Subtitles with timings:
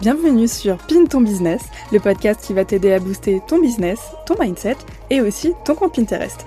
[0.00, 4.36] Bienvenue sur Pin ton business, le podcast qui va t'aider à booster ton business, ton
[4.40, 4.76] mindset
[5.10, 6.46] et aussi ton compte Pinterest.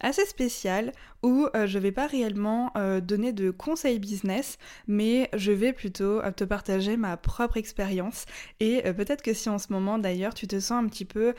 [0.00, 5.52] assez spécial où euh, je vais pas réellement euh, donner de conseils business, mais je
[5.52, 8.24] vais plutôt euh, te partager ma propre expérience.
[8.60, 11.34] Et peut-être que si en ce moment d'ailleurs tu te sens un petit peu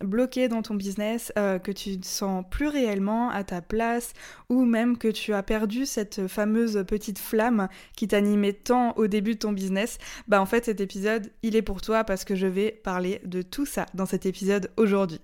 [0.00, 4.12] bloqué dans ton business, que tu te sens plus réellement à ta place,
[4.48, 9.34] ou même que tu as perdu cette fameuse petite flamme qui t'animait tant au début
[9.34, 9.98] de ton business,
[10.28, 13.42] bah en fait cet épisode il est pour toi parce que je vais parler de
[13.42, 15.20] tout ça dans cet épisode aujourd'hui.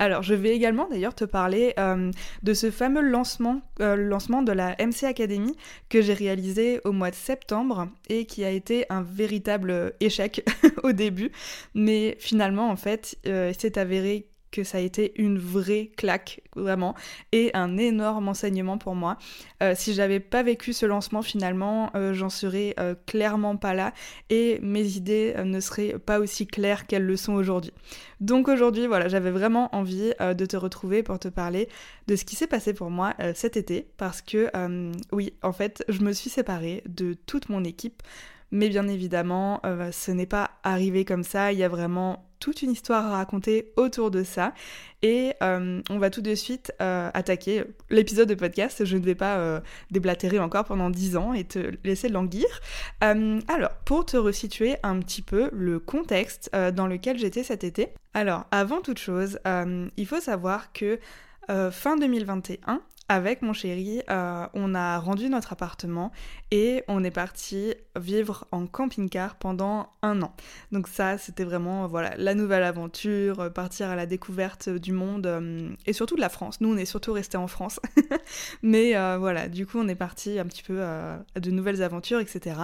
[0.00, 1.74] Alors je vais également d'ailleurs te parler
[2.42, 5.54] de ce fameux lancement, euh, de la MC Academy
[5.90, 10.42] que j'ai réalisé au mois de septembre et qui a été un véritable échec
[10.84, 11.30] au début.
[11.74, 16.94] Mais finalement, en fait, euh, c'est avéré que ça a été une vraie claque, vraiment,
[17.32, 19.16] et un énorme enseignement pour moi.
[19.62, 23.92] Euh, si j'avais pas vécu ce lancement, finalement, euh, j'en serais euh, clairement pas là,
[24.28, 27.72] et mes idées ne seraient pas aussi claires qu'elles le sont aujourd'hui.
[28.20, 31.68] Donc aujourd'hui, voilà, j'avais vraiment envie de te retrouver pour te parler
[32.06, 34.50] de ce qui s'est passé pour moi cet été, parce que,
[35.10, 38.02] oui, en fait, je me suis séparée de toute mon équipe.
[38.50, 39.60] Mais bien évidemment,
[39.92, 43.72] ce n'est pas arrivé comme ça, il y a vraiment toute une histoire à raconter
[43.76, 44.52] autour de ça.
[45.02, 48.84] Et euh, on va tout de suite euh, attaquer l'épisode de podcast.
[48.84, 52.46] Je ne vais pas euh, déblatérer encore pendant 10 ans et te laisser languir.
[53.00, 57.88] alors, pour te resituer un petit peu le contexte dans lequel j'étais cet été.
[58.14, 59.38] Alors, avant toute chose,
[59.96, 60.98] il faut savoir que
[61.70, 66.12] fin 2021, avec mon chéri, euh, on a rendu notre appartement
[66.52, 70.32] et on est parti vivre en camping-car pendant un an.
[70.70, 75.26] Donc ça, c'était vraiment voilà la nouvelle aventure, euh, partir à la découverte du monde
[75.26, 76.60] euh, et surtout de la France.
[76.60, 77.80] Nous, on est surtout resté en France,
[78.62, 82.60] mais voilà, du coup, on est parti un petit peu à de nouvelles aventures, etc.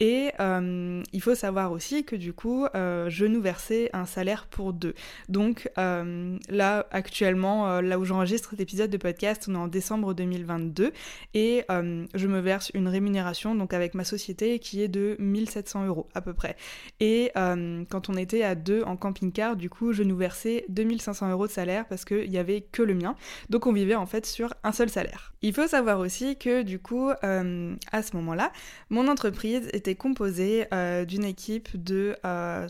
[0.00, 4.94] Et il faut savoir aussi que du coup, je nous versais un salaire pour deux.
[5.28, 10.92] Donc là, actuellement, là où j'enregistre cet épisode de podcast, on est en décembre 2022
[11.34, 15.86] et euh, je me verse une rémunération donc avec ma société qui est de 1700
[15.86, 16.56] euros à peu près.
[17.00, 21.30] Et euh, quand on était à deux en camping-car, du coup, je nous versais 2500
[21.30, 23.16] euros de salaire parce qu'il n'y avait que le mien.
[23.50, 25.34] Donc on vivait en fait sur un seul salaire.
[25.42, 28.52] Il faut savoir aussi que du coup, euh, à ce moment-là,
[28.90, 30.66] mon entreprise était composée
[31.06, 32.16] d'une équipe de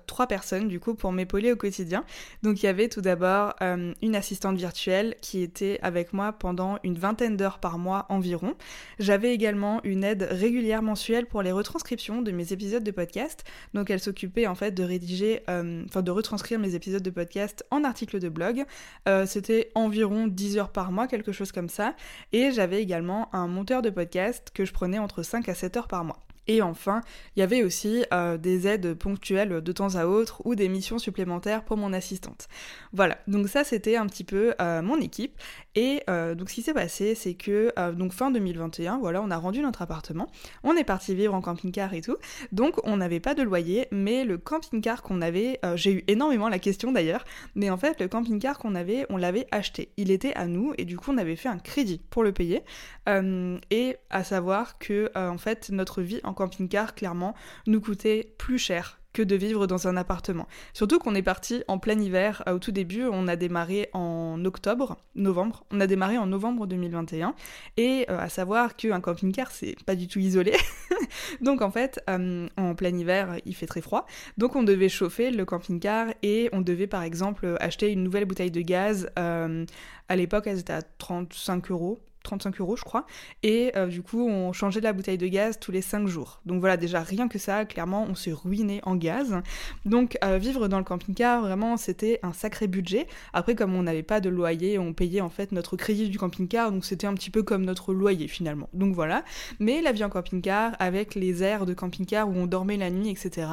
[0.06, 2.04] trois personnes du coup pour m'épauler au quotidien.
[2.42, 6.96] Donc il y avait tout d'abord une assistante virtuelle qui était avec moi pendant une
[6.96, 8.54] vingtaine d'heures par mois environ.
[8.98, 13.44] J'avais également une aide régulière mensuelle pour les retranscriptions de mes épisodes de podcast.
[13.72, 17.64] Donc elle s'occupait en fait de rédiger, euh, enfin de retranscrire mes épisodes de podcast
[17.70, 18.64] en articles de blog.
[19.08, 21.94] Euh, c'était environ 10 heures par mois, quelque chose comme ça.
[22.32, 25.88] Et j'avais également un monteur de podcast que je prenais entre 5 à 7 heures
[25.88, 26.20] par mois.
[26.46, 27.00] Et enfin,
[27.36, 30.98] il y avait aussi euh, des aides ponctuelles de temps à autre ou des missions
[30.98, 32.48] supplémentaires pour mon assistante.
[32.92, 35.40] Voilà, donc ça c'était un petit peu euh, mon équipe.
[35.74, 39.36] Et euh, donc ce qui s'est passé, c'est que donc fin 2021, voilà, on a
[39.36, 40.28] rendu notre appartement,
[40.62, 42.16] on est parti vivre en camping-car et tout.
[42.52, 46.58] Donc on n'avait pas de loyer, mais le camping-car qu'on avait, j'ai eu énormément la
[46.58, 47.24] question d'ailleurs,
[47.54, 49.88] mais en fait le camping-car qu'on avait, on l'avait acheté.
[49.96, 52.62] Il était à nous et du coup on avait fait un crédit pour le payer.
[53.08, 57.34] et à savoir que en fait notre vie en camping-car, clairement,
[57.66, 60.46] nous coûtait plus cher que de vivre dans un appartement.
[60.74, 62.42] Surtout qu'on est parti en plein hiver.
[62.50, 65.64] Au tout début, on a démarré en octobre, novembre.
[65.70, 67.34] On a démarré en novembre 2021.
[67.78, 70.54] Et euh, à savoir qu'un camping-car, c'est pas du tout isolé.
[71.40, 74.06] Donc en fait, euh, en plein hiver, il fait très froid.
[74.36, 78.50] Donc on devait chauffer le camping-car et on devait par exemple acheter une nouvelle bouteille
[78.50, 79.08] de gaz.
[79.18, 79.64] Euh,
[80.08, 83.06] à l'époque, elle était à 35 euros 35 euros, je crois.
[83.44, 86.40] Et euh, du coup, on changeait la bouteille de gaz tous les 5 jours.
[86.44, 89.40] Donc voilà, déjà, rien que ça, clairement, on s'est ruiné en gaz.
[89.84, 93.06] Donc, euh, vivre dans le camping-car, vraiment, c'était un sacré budget.
[93.32, 96.72] Après, comme on n'avait pas de loyer, on payait en fait notre crédit du camping-car.
[96.72, 98.68] Donc, c'était un petit peu comme notre loyer finalement.
[98.72, 99.24] Donc voilà.
[99.60, 103.10] Mais la vie en camping-car, avec les airs de camping-car où on dormait la nuit,
[103.10, 103.48] etc.,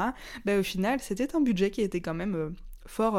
[0.45, 2.49] bah, au final, c'était un budget qui était quand même euh,
[2.85, 3.15] fort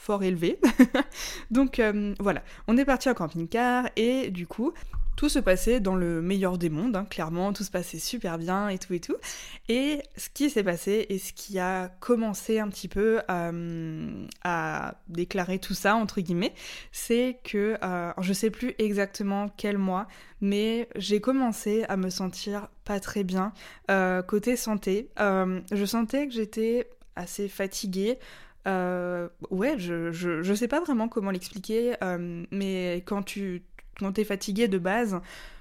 [0.00, 0.58] fort élevé.
[1.50, 4.72] Donc euh, voilà, on est parti en camping-car et du coup,
[5.14, 8.70] tout se passait dans le meilleur des mondes, hein, clairement, tout se passait super bien
[8.70, 9.16] et tout et tout.
[9.68, 14.94] Et ce qui s'est passé et ce qui a commencé un petit peu euh, à
[15.08, 16.54] déclarer tout ça, entre guillemets,
[16.92, 20.08] c'est que, euh, je sais plus exactement quel mois,
[20.40, 23.52] mais j'ai commencé à me sentir pas très bien
[24.26, 25.10] côté santé.
[25.18, 28.18] je sentais que j'étais assez fatiguée.
[28.66, 33.62] Euh, ouais, je, je, je, sais pas vraiment comment l'expliquer, euh, mais quand tu
[33.98, 35.20] quand es fatigué de base,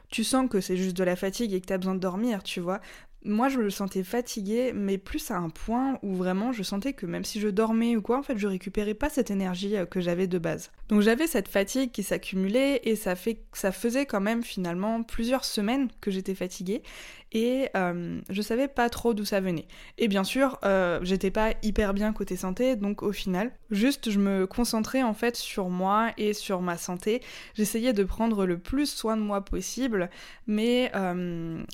[0.10, 2.44] tu sens que c'est juste de la fatigue et que tu as besoin de dormir,
[2.44, 2.82] tu vois
[3.26, 7.06] moi je me sentais fatiguée, mais plus à un point où vraiment je sentais que
[7.06, 10.00] même si je dormais ou quoi, en fait je récupérais pas cette énergie euh, que
[10.00, 10.72] j'avais de base.
[10.88, 15.44] Donc j'avais cette fatigue qui s'accumulait et ça, fait, ça faisait quand même finalement plusieurs
[15.44, 16.82] semaines que j'étais fatiguée
[17.32, 19.68] et euh, je savais pas trop d'où ça venait.
[19.98, 24.20] Et bien sûr, euh, j'étais pas hyper bien côté santé, donc au final, juste je
[24.20, 27.22] me concentrais en fait sur moi et sur ma santé.
[27.56, 30.10] J'essayais de prendre le plus soin de moi possible,
[30.48, 30.92] mais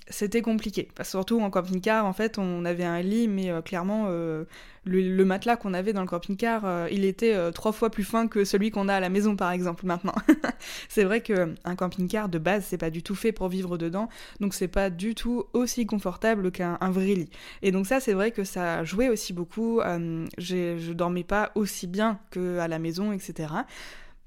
[0.09, 0.89] c'était compliqué.
[1.03, 4.07] surtout en camping-car, en fait, on avait un lit, mais euh, clairement,
[4.87, 8.27] euh, le, matelas qu'on avait dans le camping-car, euh, il était trois fois plus fin
[8.27, 10.15] que celui qu'on a à la maison, par exemple, maintenant.
[10.89, 14.09] c'est vrai qu'un camping-car, de base, c'est pas du tout fait pour vivre dedans,
[14.39, 17.29] donc c'est pas du tout aussi confortable qu'un vrai lit.
[17.61, 19.81] Et donc ça, c'est vrai que ça jouait aussi beaucoup.
[20.37, 23.47] je dormais pas aussi bien qu'à la maison, etc.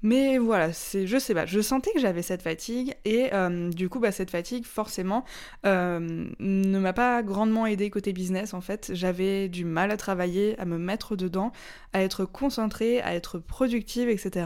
[0.01, 3.89] Mais voilà, c'est, je sais pas, je sentais que j'avais cette fatigue et euh, du
[3.89, 5.25] coup, bah, cette fatigue, forcément,
[5.65, 8.91] euh, ne m'a pas grandement aidé côté business en fait.
[8.93, 11.51] J'avais du mal à travailler, à me mettre dedans,
[11.91, 14.45] à être concentrée, à être productive, etc.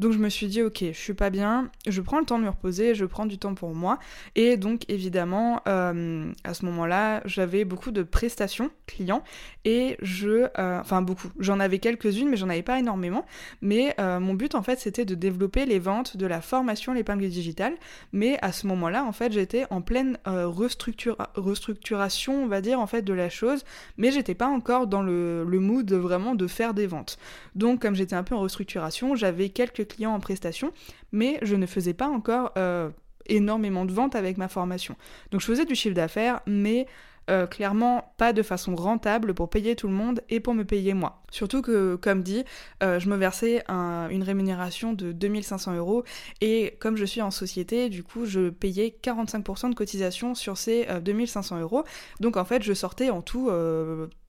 [0.00, 2.44] Donc je me suis dit, ok, je suis pas bien, je prends le temps de
[2.44, 4.00] me reposer, je prends du temps pour moi.
[4.34, 9.22] Et donc évidemment, euh, à ce moment-là, j'avais beaucoup de prestations clients
[9.64, 13.24] et je, enfin beaucoup, j'en avais quelques-unes, mais j'en avais pas énormément.
[13.60, 17.74] Mais mon but en fait, c'était de développer les ventes de la formation l'épingle digitale.
[18.12, 22.86] Mais à ce moment-là, en fait, j'étais en pleine euh, restructuration, on va dire, en
[22.86, 23.64] fait, de la chose.
[23.96, 27.18] Mais j'étais pas encore dans le, mood vraiment de faire des ventes.
[27.54, 30.72] Donc, comme j'étais un peu en restructuration, j'avais quelques clients en prestation,
[31.12, 32.88] mais je ne faisais pas encore euh,
[33.26, 34.96] énormément de ventes avec ma formation.
[35.30, 36.86] Donc, je faisais du chiffre d'affaires, mais
[37.28, 40.94] euh, clairement pas de façon rentable pour payer tout le monde et pour me payer
[40.94, 41.22] moi.
[41.30, 42.44] Surtout que, comme dit,
[42.82, 46.02] euh, je me versais une rémunération de 2500 euros
[46.40, 50.86] et comme je suis en société, du coup, je payais 45% de cotisation sur ces
[51.02, 51.84] 2500 euh, euros.
[52.18, 53.50] Donc en fait, je sortais en tout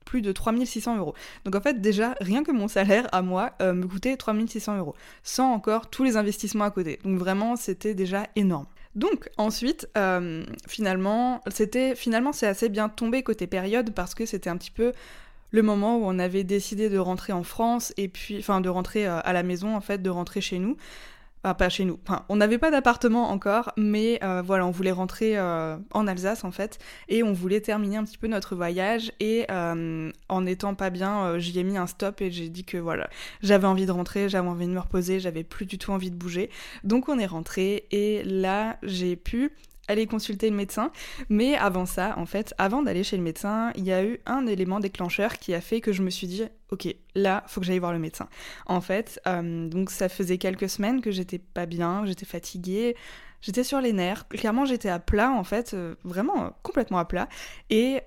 [0.05, 1.15] plus de 3600 euros.
[1.45, 5.51] Donc en fait, déjà, rien que mon salaire à moi me coûtait 3600 euros, sans
[5.51, 6.99] encore tous les investissements à côté.
[7.03, 8.67] Donc vraiment, c'était déjà énorme.
[8.95, 14.49] Donc ensuite, euh, finalement, c'était finalement c'est assez bien tombé côté période parce que c'était
[14.49, 14.91] un petit peu
[15.51, 19.07] le moment où on avait décidé de rentrer en France et puis, enfin, de rentrer
[19.07, 20.77] euh, à la maison en fait, de rentrer chez nous.
[21.43, 21.99] Enfin, pas chez nous.
[22.07, 26.43] Enfin, on n'avait pas d'appartement encore, mais euh, voilà, on voulait rentrer euh, en Alsace
[26.43, 26.77] en fait,
[27.09, 29.11] et on voulait terminer un petit peu notre voyage.
[29.19, 32.77] Et euh, en n'étant pas bien, j'y ai mis un stop et j'ai dit que
[32.77, 33.09] voilà,
[33.41, 36.15] j'avais envie de rentrer, j'avais envie de me reposer, j'avais plus du tout envie de
[36.15, 36.51] bouger.
[36.83, 39.51] Donc on est rentré et là j'ai pu
[39.91, 40.91] aller consulter le médecin.
[41.29, 44.47] Mais avant ça, en fait, avant d'aller chez le médecin, il y a eu un
[44.47, 47.79] élément déclencheur qui a fait que je me suis dit, ok, là, faut que j'aille
[47.79, 48.27] voir le médecin.
[48.65, 52.95] En fait, euh, donc ça faisait quelques semaines que j'étais pas bien, j'étais fatiguée.
[53.41, 57.05] J'étais sur les nerfs, clairement j'étais à plat en fait, euh, vraiment euh, complètement à
[57.05, 57.27] plat,
[57.71, 57.99] et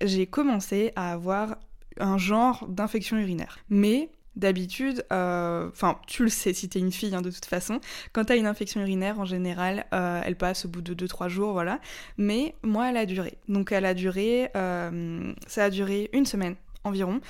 [0.00, 1.56] j'ai commencé à avoir
[1.98, 3.58] un genre d'infection urinaire.
[3.68, 7.80] Mais D'habitude, euh, enfin, tu le sais si t'es une fille hein, de toute façon,
[8.12, 11.52] quand t'as une infection urinaire en général, euh, elle passe au bout de 2-3 jours,
[11.52, 11.80] voilà.
[12.16, 13.38] Mais moi, elle a duré.
[13.48, 17.20] Donc, elle a duré, euh, ça a duré une semaine environ.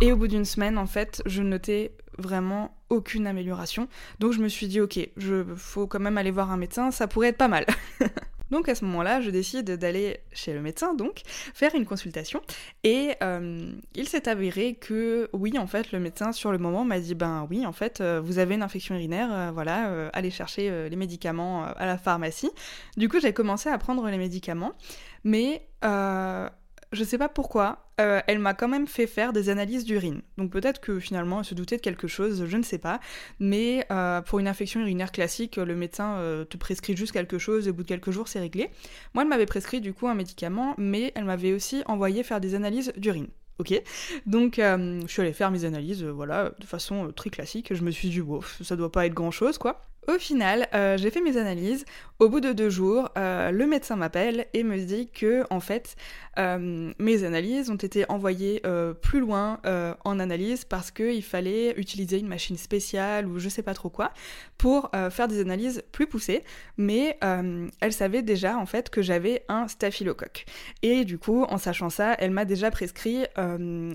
[0.00, 3.88] Et au bout d'une semaine, en fait, je notais vraiment aucune amélioration.
[4.18, 7.06] Donc, je me suis dit, ok, je faut quand même aller voir un médecin, ça
[7.06, 7.66] pourrait être pas mal.
[8.50, 11.22] Donc à ce moment-là, je décide d'aller chez le médecin, donc,
[11.54, 12.40] faire une consultation.
[12.84, 17.00] Et euh, il s'est avéré que, oui, en fait, le médecin, sur le moment, m'a
[17.00, 20.88] dit, ben oui, en fait, euh, vous avez une infection urinaire, euh, voilà, allez chercher
[20.88, 22.50] les médicaments à la pharmacie.
[22.96, 24.72] Du coup, j'ai commencé à prendre les médicaments,
[25.24, 25.66] mais
[26.92, 30.22] je sais pas pourquoi, euh, elle m'a quand même fait faire des analyses d'urine.
[30.36, 33.00] Donc peut-être que finalement elle se doutait de quelque chose, je ne sais pas.
[33.40, 37.66] Mais euh, pour une infection urinaire classique, le médecin euh, te prescrit juste quelque chose
[37.66, 38.70] et au bout de quelques jours c'est réglé.
[39.14, 42.54] Moi elle m'avait prescrit du coup un médicament, mais elle m'avait aussi envoyé faire des
[42.54, 43.28] analyses d'urine.
[43.58, 43.74] Ok,
[44.24, 47.74] donc je suis allée faire mes analyses, voilà, de façon très classique.
[47.74, 49.82] Je me suis dit, bon, ça doit pas être grand chose, quoi.
[50.08, 51.84] Au final, j'ai fait mes analyses.
[52.18, 55.96] Au bout de deux jours, le médecin m'appelle et me dit que, en fait,
[56.38, 61.74] euh, mes analyses ont été envoyées euh, plus loin euh, en analyse parce qu'il fallait
[61.76, 64.12] utiliser une machine spéciale ou je sais pas trop quoi
[64.56, 66.42] pour faire des analyses plus poussées.
[66.78, 70.46] Mais elle savait déjà en fait que j'avais un staphylocoque.
[70.82, 73.24] Et du coup, en sachant ça, elle m'a déjà prescrit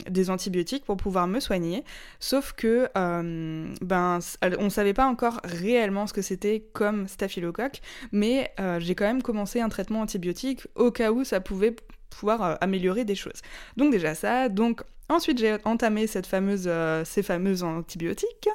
[0.10, 1.84] des antibiotiques pour pouvoir me soigner.
[2.22, 4.20] Sauf que ben,
[4.58, 7.82] on savait pas encore réellement que c'était comme staphylocoque,
[8.12, 11.76] mais j'ai quand même commencé un traitement antibiotique au cas où ça pouvait
[12.14, 13.42] pouvoir euh, améliorer des choses.
[13.78, 18.50] Donc déjà ça, donc Ensuite, j'ai entamé euh, ces fameuses antibiotiques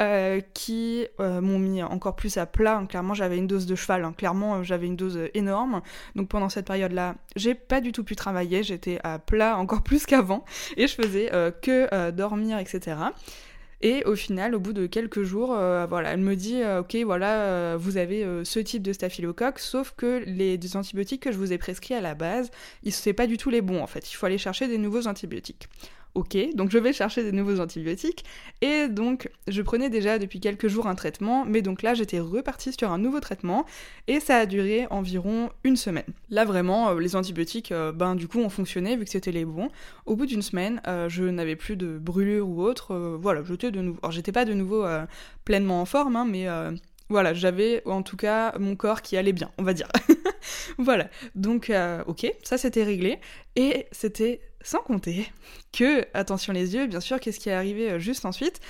[0.00, 2.82] euh, qui m'ont mis encore plus à plat.
[2.88, 4.04] Clairement, j'avais une dose de cheval.
[4.04, 4.14] Hein.
[4.16, 5.82] Clairement, j'avais une dose énorme.
[6.16, 8.62] Donc pendant cette période-là, j'ai pas du tout pu travailler.
[8.62, 10.46] J'étais à plat encore plus qu'avant
[10.78, 11.30] et je faisais
[11.60, 12.96] que dormir, etc.
[13.82, 16.94] Et au final, au bout de quelques jours, euh, voilà, elle me dit euh, Ok,
[16.96, 21.52] voilà, euh, vous avez ce type de staphylocoque, sauf que les antibiotiques que je vous
[21.52, 22.50] ai prescrits à la base,
[22.90, 24.10] c'est pas du tout les bons en fait.
[24.12, 25.68] Il faut aller chercher des nouveaux antibiotiques.
[26.14, 28.24] Ok, donc je vais chercher des nouveaux antibiotiques.
[28.62, 32.72] Et donc, je prenais déjà depuis quelques jours un traitement, mais donc là, j'étais repartie
[32.72, 33.64] sur un nouveau traitement,
[34.08, 36.04] et ça a duré environ une semaine.
[36.28, 39.44] Là, vraiment, euh, les antibiotiques, euh, ben du coup, ont fonctionné, vu que c'était les
[39.44, 39.68] bons.
[40.04, 43.80] Au bout d'une semaine, euh, je n'avais plus de brûlure ou autre, voilà, j'étais de
[43.80, 43.98] nouveau...
[44.02, 44.84] Alors, j'étais pas de nouveau
[45.44, 46.46] pleinement en forme, hein, mais
[47.10, 49.88] voilà, j'avais en tout cas mon corps qui allait bien, on va dire.
[50.78, 51.70] voilà, donc
[52.06, 53.18] ok, ça c'était réglé.
[53.56, 55.30] Et c'était sans compter
[55.72, 58.60] que, attention les yeux, bien sûr, qu'est-ce qui est arrivé euh, juste ensuite?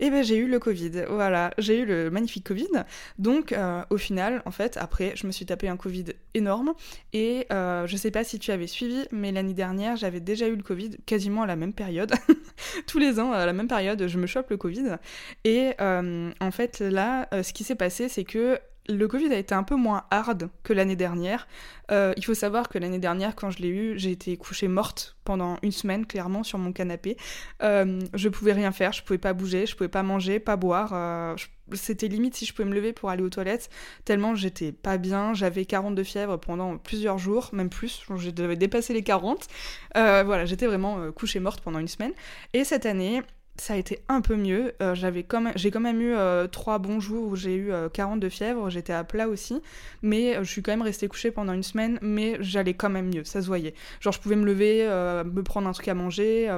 [0.00, 2.84] Eh ben j'ai eu le Covid, voilà, j'ai eu le magnifique Covid.
[3.18, 6.74] Donc euh, au final, en fait, après, je me suis tapé un Covid énorme.
[7.12, 10.56] Et euh, je sais pas si tu avais suivi, mais l'année dernière, j'avais déjà eu
[10.56, 12.12] le Covid quasiment à la même période.
[12.86, 14.96] Tous les ans, à la même période, je me chope le Covid.
[15.44, 19.62] Et en fait, là, ce qui s'est passé, c'est que le Covid a été un
[19.62, 21.46] peu moins hard que l'année dernière.
[21.90, 25.16] Euh, il faut savoir que l'année dernière, quand je l'ai eu, j'ai été couchée morte
[25.24, 27.16] pendant une semaine, clairement, sur mon canapé.
[27.62, 30.90] Euh, je pouvais rien faire, je pouvais pas bouger, je pouvais pas manger, pas boire.
[30.94, 31.36] Euh,
[31.74, 33.68] c'était limite si je pouvais me lever pour aller aux toilettes,
[34.06, 35.34] tellement j'étais pas bien.
[35.34, 38.04] J'avais 40 de fièvre pendant plusieurs jours, même plus.
[38.16, 39.46] Je devais dépasser les 40.
[39.94, 42.12] voilà, j'étais vraiment couchée morte pendant une semaine.
[42.54, 43.22] Et cette année,
[43.60, 44.74] ça a été un peu mieux.
[44.82, 48.20] Euh, j'avais j'ai quand même eu euh, trois bons jours où j'ai eu 40 euh,
[48.20, 49.60] de fièvre, j'étais à plat aussi,
[50.02, 53.24] mais je suis quand même restée couchée pendant une semaine, mais j'allais quand même mieux,
[53.24, 53.74] ça se voyait.
[54.00, 54.84] Genre je pouvais me lever,
[55.24, 56.48] me prendre un truc à manger,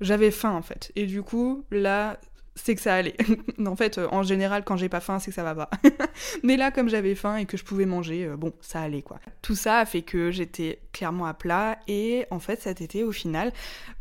[0.00, 0.92] j'avais faim en fait.
[0.96, 2.18] Et du coup, là,
[2.56, 3.16] c'est que ça allait.
[3.66, 5.70] en fait, euh, en général, quand j'ai pas faim, c'est que ça va pas.
[6.42, 9.18] Mais là, comme j'avais faim et que je pouvais manger, euh, bon, ça allait quoi.
[9.42, 13.12] Tout ça a fait que j'étais clairement à plat et en fait, cet été, au
[13.12, 13.52] final,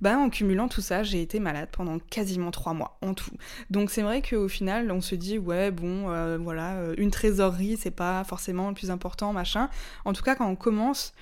[0.01, 3.31] ben, en cumulant tout ça, j'ai été malade pendant quasiment trois mois en tout.
[3.69, 7.91] Donc c'est vrai qu'au final, on se dit, ouais, bon, euh, voilà, une trésorerie, c'est
[7.91, 9.69] pas forcément le plus important, machin.
[10.05, 11.13] En tout cas, quand on commence,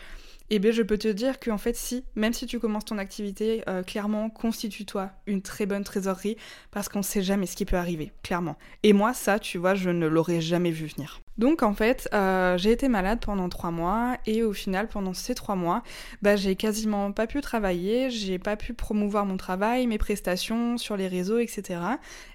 [0.53, 3.63] eh bien, je peux te dire qu'en fait, si, même si tu commences ton activité,
[3.69, 6.35] euh, clairement, constitue-toi une très bonne trésorerie
[6.71, 8.57] parce qu'on ne sait jamais ce qui peut arriver, clairement.
[8.83, 11.21] Et moi, ça, tu vois, je ne l'aurais jamais vu venir.
[11.37, 15.33] Donc en fait, euh, j'ai été malade pendant trois mois et au final, pendant ces
[15.33, 15.81] trois mois,
[16.21, 20.97] bah, j'ai quasiment pas pu travailler, j'ai pas pu promouvoir mon travail, mes prestations sur
[20.97, 21.79] les réseaux, etc.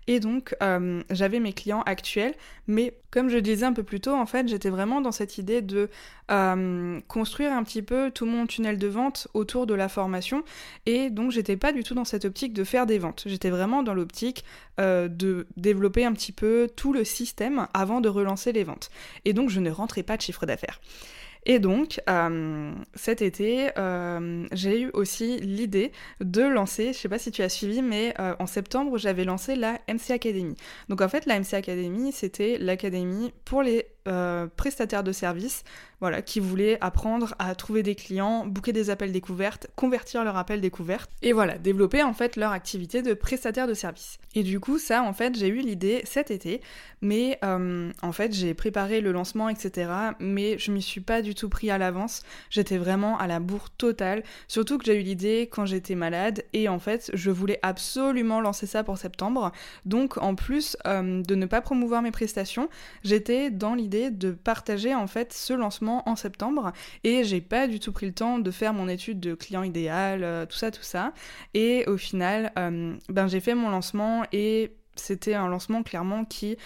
[0.07, 2.35] Et donc euh, j'avais mes clients actuels,
[2.69, 5.63] mais comme je disais un peu plus tôt, en fait, j'étais vraiment dans cette idée
[5.63, 5.89] de
[6.31, 10.43] euh, construire un petit peu tout mon tunnel de vente autour de la formation
[10.85, 13.25] et donc j'étais pas du tout dans cette optique de faire des ventes.
[13.27, 14.45] J'étais vraiment dans l'optique
[14.79, 18.86] de développer un petit peu tout le système avant de relancer les ventes.
[19.25, 20.81] Et donc je ne rentrais pas de chiffre d'affaires.
[21.49, 27.21] Et donc, euh, cet été, euh, j'ai eu aussi l'idée de lancer, je sais pas
[27.21, 30.57] si tu as suivi, mais euh, en septembre, j'avais lancé la MC Academy.
[30.89, 33.87] Donc en fait, la MC Academy, c'était l'académie pour les
[34.57, 35.65] prestataires de services
[36.01, 40.61] voilà, qui voulaient apprendre à trouver des clients, booker des appels découvertes, convertir leur appel
[40.61, 44.19] découverte, et voilà, développer en fait leur activité de prestataire de service.
[44.35, 46.61] Et du coup, ça, en fait, j'ai eu l'idée cet été,
[47.01, 51.35] mais euh, en fait, j'ai préparé le lancement, etc., mais je m'y suis pas du
[51.35, 55.49] tout pris à l'avance, j'étais vraiment à la bourre totale, surtout que j'ai eu l'idée
[55.51, 59.53] quand j'étais malade, et en fait, je voulais absolument lancer ça pour septembre,
[59.87, 62.69] donc en plus euh, de ne pas promouvoir mes prestations,
[63.03, 66.73] j'étais dans l'idée de partager en fait ce lancement en septembre
[67.05, 70.23] et j'ai pas du tout pris le temps de faire mon étude de client idéal,
[70.23, 71.13] euh, tout ça, tout ça.
[71.55, 76.57] Et au final, euh, ben j'ai fait mon lancement et c'était un lancement clairement qui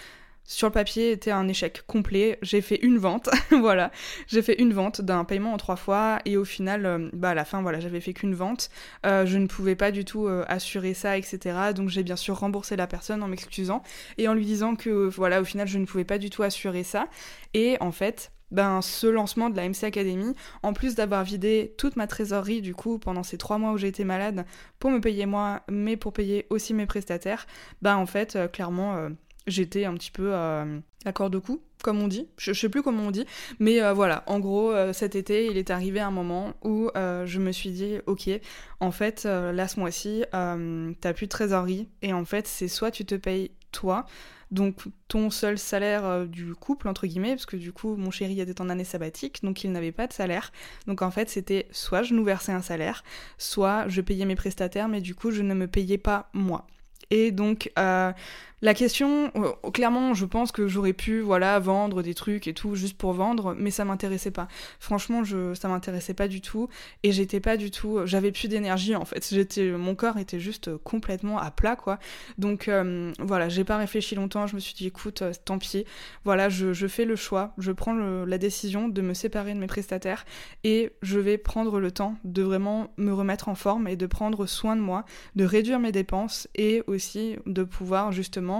[0.51, 2.37] sur le papier était un échec complet.
[2.41, 3.89] J'ai fait une vente, voilà.
[4.27, 7.33] J'ai fait une vente d'un paiement en trois fois et au final, euh, bah à
[7.33, 8.69] la fin, voilà, j'avais fait qu'une vente.
[9.05, 11.71] Euh, je ne pouvais pas du tout euh, assurer ça, etc.
[11.73, 13.81] Donc j'ai bien sûr remboursé la personne en m'excusant
[14.17, 16.83] et en lui disant que voilà, au final, je ne pouvais pas du tout assurer
[16.83, 17.07] ça.
[17.53, 21.95] Et en fait, ben, ce lancement de la MC Academy, en plus d'avoir vidé toute
[21.95, 24.45] ma trésorerie du coup pendant ces trois mois où été malade
[24.79, 27.47] pour me payer moi, mais pour payer aussi mes prestataires,
[27.81, 29.07] ben en fait, clairement
[29.47, 30.65] j'étais un petit peu à
[31.05, 32.27] la corde au cou, comme on dit.
[32.37, 33.25] Je, sais plus comment on dit,
[33.59, 34.23] mais euh, voilà.
[34.27, 37.71] En gros, euh, cet été, il est arrivé un moment où euh, je me suis
[37.71, 38.29] dit, ok,
[38.79, 43.05] en fait, là ce mois-ci, t'as plus de trésorerie, et en fait, c'est soit tu
[43.05, 44.05] te payes toi,
[44.51, 48.59] donc ton seul salaire du couple entre guillemets parce que du coup mon chéri était
[48.59, 50.51] en année sabbatique donc il n'avait pas de salaire
[50.87, 53.05] donc en fait c'était soit je nous versais un salaire
[53.37, 56.67] soit je payais mes prestataires mais du coup je ne me payais pas moi
[57.11, 57.71] et donc
[58.63, 62.75] la question, euh, clairement, je pense que j'aurais pu, voilà, vendre des trucs et tout
[62.75, 64.47] juste pour vendre, mais ça m'intéressait pas.
[64.79, 66.67] Franchement, je, ça m'intéressait pas du tout,
[67.01, 69.27] et j'étais pas du tout, j'avais plus d'énergie en fait.
[69.31, 71.97] J'étais, mon corps était juste complètement à plat, quoi.
[72.37, 74.45] Donc euh, voilà, j'ai pas réfléchi longtemps.
[74.45, 75.85] Je me suis dit, écoute, euh, tant pis.
[76.23, 79.67] Voilà, je, je, fais le choix, je prends la décision de me séparer de mes
[79.67, 80.23] prestataires,
[80.63, 84.45] et je vais prendre le temps de vraiment me remettre en forme et de prendre
[84.45, 85.03] soin de moi,
[85.35, 88.50] de réduire mes dépenses et aussi de pouvoir justement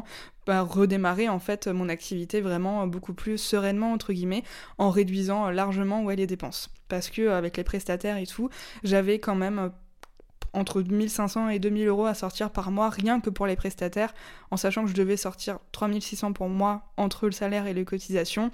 [0.45, 4.43] bah, redémarrer en fait mon activité vraiment beaucoup plus sereinement entre guillemets
[4.77, 6.69] en réduisant largement les dépenses.
[6.87, 8.49] Parce que avec les prestataires et tout
[8.83, 9.71] j'avais quand même
[10.53, 14.13] entre 1500 et 2000 euros à sortir par mois rien que pour les prestataires
[14.51, 18.51] en sachant que je devais sortir 3600 pour moi entre le salaire et les cotisations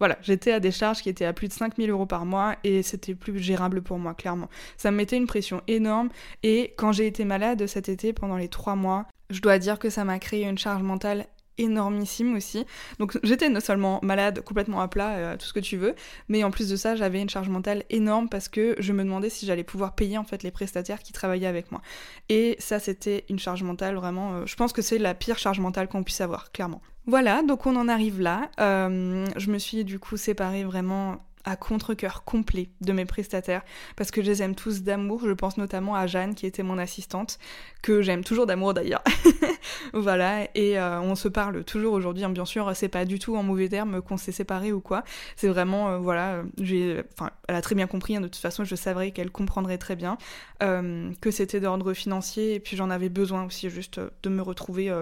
[0.00, 2.82] voilà, j'étais à des charges qui étaient à plus de 5000 euros par mois et
[2.82, 4.48] c'était plus gérable pour moi, clairement.
[4.78, 6.08] Ça me mettait une pression énorme
[6.42, 9.90] et quand j'ai été malade cet été pendant les trois mois, je dois dire que
[9.90, 11.26] ça m'a créé une charge mentale
[11.58, 12.64] énormissime aussi.
[12.98, 15.94] Donc j'étais non seulement malade, complètement à plat, euh, tout ce que tu veux,
[16.28, 19.30] mais en plus de ça, j'avais une charge mentale énorme parce que je me demandais
[19.30, 21.82] si j'allais pouvoir payer en fait les prestataires qui travaillaient avec moi.
[22.28, 24.32] Et ça, c'était une charge mentale vraiment.
[24.32, 26.80] Euh, je pense que c'est la pire charge mentale qu'on puisse avoir, clairement.
[27.06, 28.50] Voilà, donc on en arrive là.
[28.60, 33.62] Euh, je me suis du coup séparée vraiment à contre-coeur complet de mes prestataires
[33.96, 35.22] parce que je les aime tous d'amour.
[35.24, 37.38] Je pense notamment à Jeanne qui était mon assistante,
[37.82, 39.02] que j'aime toujours d'amour d'ailleurs.
[39.92, 42.24] voilà, et euh, on se parle toujours aujourd'hui.
[42.24, 45.04] Hein, bien sûr, c'est pas du tout en mauvais termes qu'on s'est séparés ou quoi.
[45.36, 48.16] C'est vraiment, euh, voilà, j'ai, enfin, elle a très bien compris.
[48.16, 50.18] Hein, de toute façon, je savais qu'elle comprendrait très bien
[50.62, 54.92] euh, que c'était d'ordre financier et puis j'en avais besoin aussi juste de me retrouver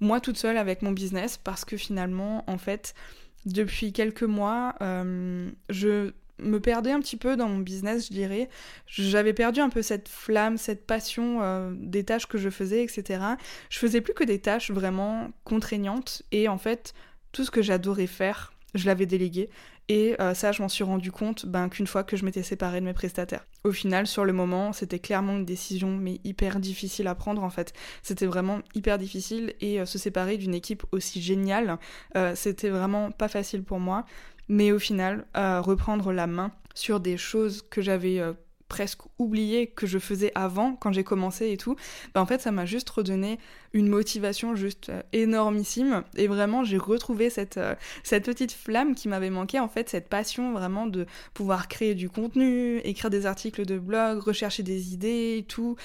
[0.00, 2.94] moi toute seule avec mon business parce que finalement, en fait,
[3.52, 8.48] depuis quelques mois, euh, je me perdais un petit peu dans mon business, je dirais.
[8.86, 13.20] J'avais perdu un peu cette flamme, cette passion euh, des tâches que je faisais, etc.
[13.70, 16.94] Je faisais plus que des tâches vraiment contraignantes et en fait,
[17.32, 19.50] tout ce que j'adorais faire, je l'avais délégué.
[19.88, 22.80] Et euh, ça, je m'en suis rendu compte ben, qu'une fois que je m'étais séparée
[22.80, 23.46] de mes prestataires.
[23.64, 27.50] Au final, sur le moment, c'était clairement une décision, mais hyper difficile à prendre en
[27.50, 27.72] fait.
[28.02, 31.78] C'était vraiment hyper difficile et euh, se séparer d'une équipe aussi géniale,
[32.16, 34.04] euh, c'était vraiment pas facile pour moi.
[34.50, 38.18] Mais au final, reprendre la main sur des choses que j'avais
[38.68, 41.76] presque oublié que je faisais avant quand j'ai commencé et tout,
[42.14, 43.38] bah en fait ça m'a juste redonné
[43.72, 46.04] une motivation juste euh, énormissime.
[46.16, 50.08] Et vraiment j'ai retrouvé cette, euh, cette petite flamme qui m'avait manqué en fait, cette
[50.08, 55.36] passion vraiment de pouvoir créer du contenu, écrire des articles de blog, rechercher des idées
[55.38, 55.76] et tout,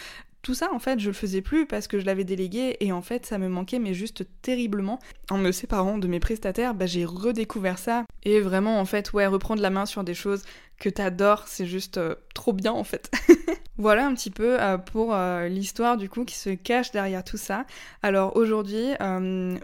[0.43, 3.01] tout ça, en fait, je le faisais plus parce que je l'avais délégué et en
[3.01, 4.99] fait, ça me manquait, mais juste terriblement.
[5.32, 9.25] En me séparant de mes prestataires, bah, j'ai redécouvert ça et vraiment, en fait, ouais,
[9.25, 10.43] reprendre la main sur des choses
[10.79, 13.10] que t'adores, c'est juste euh, trop bien, en fait.
[13.77, 17.38] voilà un petit peu euh, pour euh, l'histoire, du coup, qui se cache derrière tout
[17.38, 17.65] ça.
[18.01, 18.91] Alors aujourd'hui,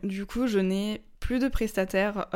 [0.04, 2.28] du coup, je n'ai plus de prestataires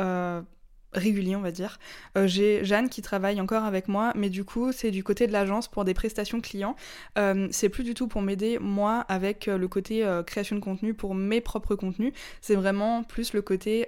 [0.94, 1.78] régulier, on va dire.
[2.16, 5.32] Euh, j'ai Jeanne qui travaille encore avec moi, mais du coup, c'est du côté de
[5.32, 6.76] l'agence pour des prestations clients.
[7.18, 10.94] Euh, c'est plus du tout pour m'aider, moi, avec euh, le côté création de contenu
[10.94, 12.12] pour mes propres contenus.
[12.40, 13.86] C'est vraiment plus le côté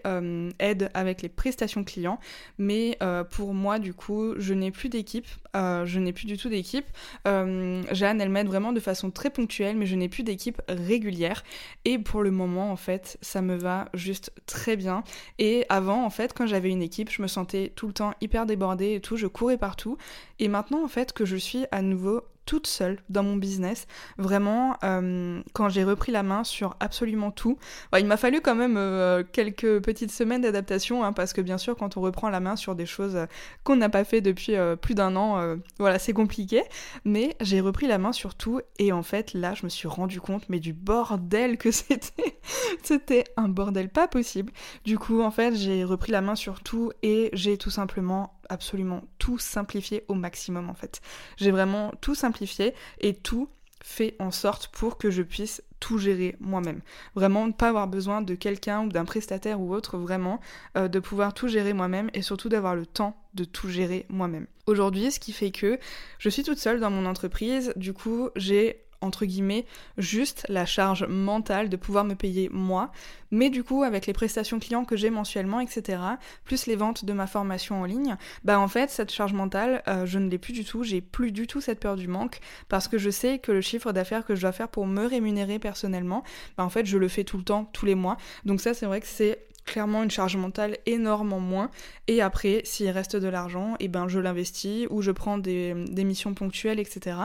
[0.58, 2.18] aide avec les prestations clients.
[2.58, 2.98] Mais
[3.30, 5.26] pour moi, du coup, je n'ai plus d'équipe.
[5.54, 6.86] je n'ai plus du tout d'équipe.
[7.24, 11.44] Jeanne, elle m'aide vraiment de façon très ponctuelle, mais je n'ai plus d'équipe régulière.
[11.84, 15.04] Et pour le moment, en fait, ça me va juste très bien.
[15.38, 18.46] Et avant, en fait, quand j'avais une équipe, je me sentais tout le temps hyper
[18.46, 19.98] débordée et tout, je courais partout.
[20.38, 23.86] Et maintenant, en fait, que je suis à nouveau toute seule dans mon business.
[24.18, 27.58] Vraiment, euh, quand j'ai repris la main sur absolument tout,
[27.98, 31.76] il m'a fallu quand même euh, quelques petites semaines d'adaptation, hein, parce que bien sûr,
[31.76, 33.18] quand on reprend la main sur des choses
[33.64, 36.62] qu'on n'a pas fait depuis plus d'un an, voilà, c'est compliqué.
[37.04, 40.20] Mais j'ai repris la main sur tout, et en fait, là, je me suis rendu
[40.20, 42.38] compte, mais du bordel que c'était.
[42.82, 44.52] c'était un bordel pas possible.
[44.84, 49.02] Du coup, en fait, j'ai repris la main sur tout, et j'ai tout simplement absolument
[49.18, 51.00] tout simplifié au maximum en fait.
[51.36, 53.48] J'ai vraiment tout simplifié et tout
[53.82, 56.80] fait en sorte pour que je puisse tout gérer moi-même.
[57.14, 60.40] Vraiment, ne pas avoir besoin de quelqu'un ou d'un prestataire ou autre, vraiment,
[60.76, 64.46] euh, de pouvoir tout gérer moi-même et surtout d'avoir le temps de tout gérer moi-même.
[64.66, 65.78] Aujourd'hui, ce qui fait que
[66.18, 69.66] je suis toute seule dans mon entreprise, du coup, j'ai entre guillemets,
[69.98, 72.90] juste la charge mentale de pouvoir me payer moi,
[73.30, 75.98] mais du coup, avec les prestations clients que j'ai mensuellement, etc.,
[76.44, 80.06] plus les ventes de ma formation en ligne, bah en fait, cette charge mentale, euh,
[80.06, 82.88] je ne l'ai plus du tout, j'ai plus du tout cette peur du manque, parce
[82.88, 86.22] que je sais que le chiffre d'affaires que je dois faire pour me rémunérer personnellement,
[86.56, 88.16] bah en fait, je le fais tout le temps, tous les mois.
[88.44, 91.70] Donc ça, c'est vrai que c'est clairement une charge mentale énorme en moins.
[92.08, 95.74] Et après, s'il reste de l'argent, et eh ben je l'investis ou je prends des,
[95.88, 97.16] des, missions ponctuelles, etc.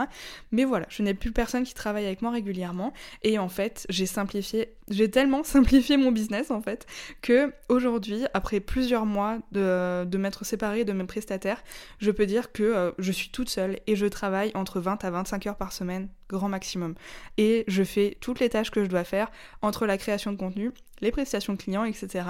[0.50, 2.92] Mais voilà, je n'ai plus personne qui travaille avec moi régulièrement.
[3.22, 6.86] Et en fait, j'ai simplifié, j'ai tellement simplifié mon business en fait
[7.22, 11.62] que aujourd'hui, après plusieurs mois de, de m'être séparée de mes prestataires,
[11.98, 15.10] je peux dire que euh, je suis toute seule et je travaille entre 20 à
[15.10, 16.94] 25 heures par semaine grand maximum.
[17.38, 20.72] Et je fais toutes les tâches que je dois faire entre la création de contenu,
[21.00, 22.24] les prestations clients, etc.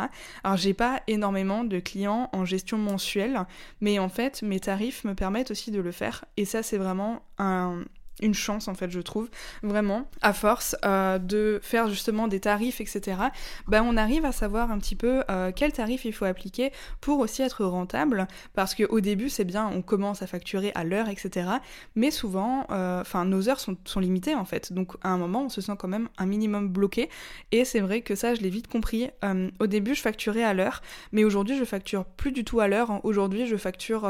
[0.45, 3.47] Alors j'ai pas énormément de clients en gestion mensuelle,
[3.81, 6.25] mais en fait mes tarifs me permettent aussi de le faire.
[6.37, 7.85] Et ça c'est vraiment un,
[8.21, 9.29] une chance en fait je trouve
[9.63, 13.17] vraiment à force euh, de faire justement des tarifs etc
[13.69, 17.19] ben on arrive à savoir un petit peu euh, quel tarif il faut appliquer pour
[17.21, 21.49] aussi être rentable parce qu'au début c'est bien on commence à facturer à l'heure etc
[21.95, 24.73] mais souvent euh, enfin nos heures sont, limitées en fait.
[24.73, 27.09] Donc à un moment on se sent quand même un minimum bloqué
[27.53, 29.11] et c'est vrai que ça je l'ai vite compris.
[29.61, 33.05] Au début je facturais à l'heure mais aujourd'hui je facture plus du tout à l'heure.
[33.05, 34.03] Aujourd'hui je facture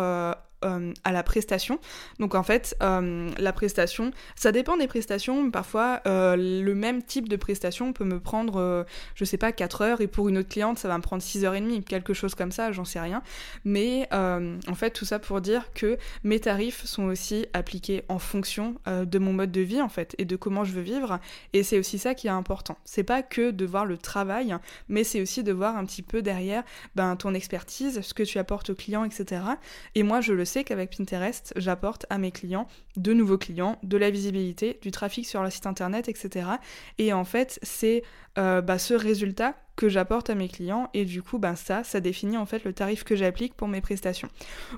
[0.64, 1.78] euh, à la prestation.
[2.18, 5.50] Donc en fait, euh, la prestation, ça dépend des prestations.
[5.50, 10.00] Parfois, euh, le même type de prestation peut me prendre, je sais pas, 4 heures
[10.00, 12.34] et pour une autre cliente, ça va me prendre 6 heures et demie, quelque chose
[12.34, 13.22] comme ça, j'en sais rien.
[13.64, 18.76] Mais en fait, tout ça pour dire que mes tarifs sont aussi appliqués en fonction
[18.86, 21.18] de mon mode de vie en fait et de comment je veux vivre.
[21.52, 22.76] Et c'est aussi ça qui est important.
[22.84, 24.56] C'est pas que de voir le travail,
[24.88, 26.62] mais c'est aussi de voir un petit peu derrière
[26.94, 29.42] ben, ton expertise, ce que tu apportes aux clients, etc.
[29.94, 33.96] Et moi, je le sais qu'avec Pinterest, j'apporte à mes clients de nouveaux clients, de
[33.96, 36.46] la visibilité, du trafic sur leur site internet, etc.
[36.98, 38.02] Et en fait, c'est
[38.38, 42.00] euh, bah, ce résultat que j'apporte à mes clients et du coup ben ça ça
[42.00, 44.28] définit en fait le tarif que j'applique pour mes prestations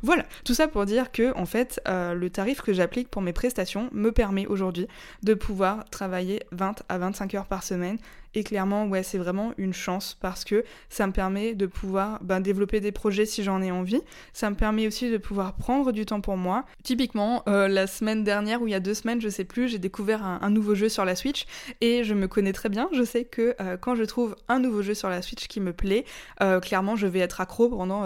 [0.03, 3.33] voilà tout ça pour dire que en fait euh, le tarif que j'applique pour mes
[3.33, 4.87] prestations me permet aujourd'hui
[5.23, 7.99] de pouvoir travailler 20 à 25 heures par semaine
[8.35, 12.41] et clairement, ouais, c'est vraiment une chance parce que ça me permet de pouvoir ben,
[12.41, 14.01] développer des projets si j'en ai envie.
[14.33, 16.65] Ça me permet aussi de pouvoir prendre du temps pour moi.
[16.83, 19.79] Typiquement, euh, la semaine dernière ou il y a deux semaines, je sais plus, j'ai
[19.79, 21.47] découvert un, nouveau jeu sur la Switch
[21.81, 22.89] et je me connais très bien.
[22.93, 25.73] Je sais que euh, quand je trouve un nouveau jeu sur la Switch qui me
[25.73, 26.05] plaît,
[26.41, 28.05] euh, clairement, je vais être accro pendant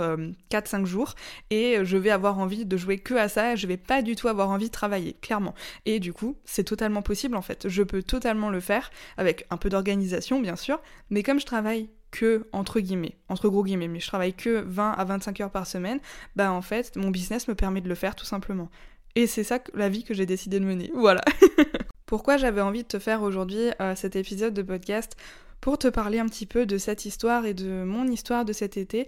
[0.50, 1.14] 4-5 jours
[1.50, 3.56] et je vais avoir envie de jouer que à ça.
[3.56, 5.54] Je vais pas du tout avoir envie de travailler, clairement.
[5.84, 7.68] Et du coup, c'est totalement possible en fait.
[7.68, 11.90] Je peux totalement le faire avec un peu d'organisation bien sûr, mais comme je travaille
[12.10, 15.66] que, entre guillemets, entre gros guillemets, mais je travaille que 20 à 25 heures par
[15.66, 16.00] semaine,
[16.36, 18.70] bah en fait, mon business me permet de le faire tout simplement.
[19.14, 20.90] Et c'est ça la vie que j'ai décidé de mener.
[20.94, 21.22] Voilà.
[22.06, 25.16] Pourquoi j'avais envie de te faire aujourd'hui euh, cet épisode de podcast?
[25.60, 28.76] Pour te parler un petit peu de cette histoire et de mon histoire de cet
[28.76, 29.06] été,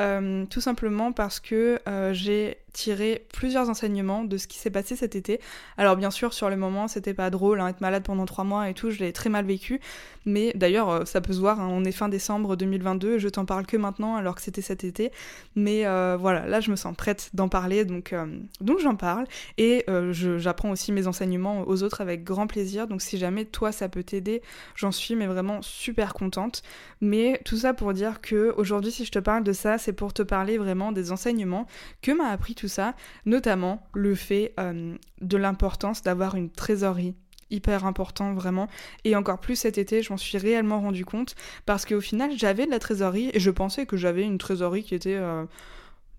[0.00, 4.96] euh, tout simplement parce que euh, j'ai tirer plusieurs enseignements de ce qui s'est passé
[4.96, 5.40] cet été.
[5.76, 8.70] Alors bien sûr, sur le moment, c'était pas drôle, hein, être malade pendant trois mois
[8.70, 9.78] et tout, je l'ai très mal vécu.
[10.24, 13.44] Mais d'ailleurs, euh, ça peut se voir, hein, on est fin décembre 2022, je t'en
[13.44, 15.12] parle que maintenant alors que c'était cet été.
[15.54, 15.82] Mais
[16.16, 18.14] voilà, là, je me sens prête d'en parler, donc,
[18.62, 19.26] donc j'en parle.
[19.58, 19.84] Et
[20.38, 22.86] j'apprends aussi mes enseignements aux autres avec grand plaisir.
[22.86, 24.40] Donc si jamais toi, ça peut t'aider,
[24.76, 26.62] j'en suis mais vraiment super contente.
[27.02, 30.12] Mais tout ça pour dire que aujourd'hui, si je te parle de ça, c'est pour
[30.12, 31.66] te parler vraiment des enseignements
[32.00, 32.94] que m'a appris tout ça,
[33.26, 37.14] notamment le fait euh, de l'importance d'avoir une trésorerie
[37.50, 38.68] hyper important vraiment.
[39.04, 41.34] Et encore plus cet été je m'en suis réellement rendu compte
[41.66, 44.94] parce qu'au final j'avais de la trésorerie et je pensais que j'avais une trésorerie qui
[44.94, 45.44] était euh,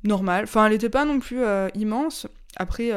[0.03, 0.43] normale.
[0.43, 2.27] Enfin elle n'était pas non plus euh, immense.
[2.55, 2.91] Après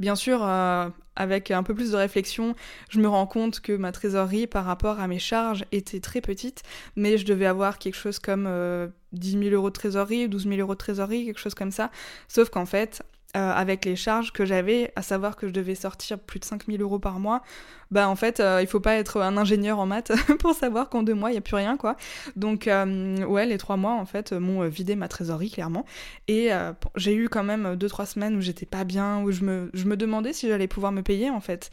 [0.00, 2.56] bien sûr avec un peu plus de réflexion
[2.88, 6.62] je me rends compte que ma trésorerie par rapport à mes charges était très petite
[6.96, 8.48] mais je devais avoir quelque chose comme
[9.12, 11.90] 10 000 euros de trésorerie, 12 000 euros de trésorerie, quelque chose comme ça.
[12.28, 13.02] Sauf qu'en fait,
[13.36, 16.82] euh, avec les charges que j'avais, à savoir que je devais sortir plus de 5000
[16.82, 17.42] euros par mois,
[17.90, 21.02] bah en fait, euh, il faut pas être un ingénieur en maths pour savoir qu'en
[21.02, 21.96] deux mois, il n'y a plus rien, quoi.
[22.34, 25.84] Donc, euh, ouais, les trois mois, en fait, m'ont vidé ma trésorerie, clairement.
[26.26, 26.50] Et
[26.96, 29.84] j'ai eu quand même deux, trois semaines où j'étais pas bien, où je me, je
[29.84, 31.70] me demandais si j'allais pouvoir me payer, en fait.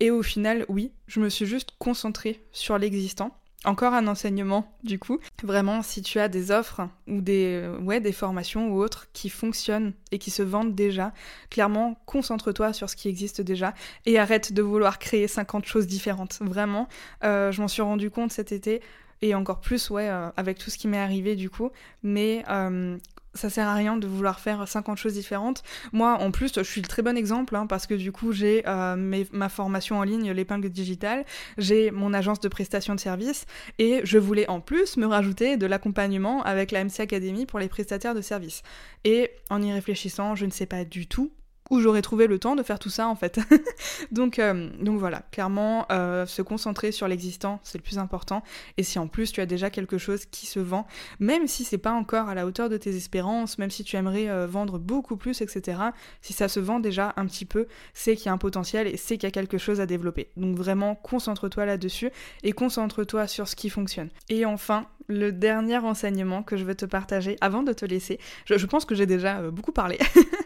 [0.00, 4.98] Et au final, oui, je me suis juste concentrée sur l'existant encore un enseignement du
[4.98, 5.18] coup.
[5.42, 9.92] Vraiment, si tu as des offres ou des, ouais, des formations ou autres qui fonctionnent
[10.12, 11.12] et qui se vendent déjà,
[11.50, 13.74] clairement, concentre-toi sur ce qui existe déjà
[14.06, 16.38] et arrête de vouloir créer 50 choses différentes.
[16.40, 16.88] Vraiment,
[17.24, 18.80] euh, je m'en suis rendu compte cet été
[19.22, 21.70] et encore plus, ouais, euh, avec tout ce qui m'est arrivé du coup.
[22.02, 22.96] Mais euh,
[23.36, 25.62] ça sert à rien de vouloir faire 50 choses différentes.
[25.92, 28.62] Moi, en plus, je suis le très bon exemple hein, parce que du coup, j'ai
[28.66, 31.24] euh, ma formation en ligne, l'épingle digitale,
[31.58, 33.46] j'ai mon agence de prestation de services
[33.78, 37.68] et je voulais en plus me rajouter de l'accompagnement avec la MC Academy pour les
[37.68, 38.62] prestataires de services.
[39.04, 41.30] Et en y réfléchissant, je ne sais pas du tout
[41.70, 43.40] où j'aurais trouvé le temps de faire tout ça en fait.
[44.12, 48.42] donc, euh, donc voilà, clairement, euh, se concentrer sur l'existant, c'est le plus important.
[48.76, 50.86] Et si en plus tu as déjà quelque chose qui se vend,
[51.20, 54.28] même si c'est pas encore à la hauteur de tes espérances, même si tu aimerais
[54.28, 55.78] euh, vendre beaucoup plus, etc.,
[56.20, 58.96] si ça se vend déjà un petit peu, c'est qu'il y a un potentiel et
[58.96, 60.30] c'est qu'il y a quelque chose à développer.
[60.36, 62.10] Donc vraiment, concentre-toi là-dessus
[62.42, 64.10] et concentre-toi sur ce qui fonctionne.
[64.28, 68.18] Et enfin, le dernier enseignement que je veux te partager avant de te laisser.
[68.44, 69.98] Je, pense que j'ai déjà euh, beaucoup parlé,